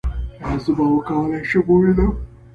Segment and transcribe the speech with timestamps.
[0.43, 2.13] ایا زه به وکولی شم ووینم؟